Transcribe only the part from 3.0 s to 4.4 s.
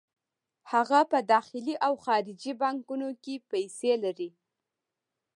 کې پیسې لري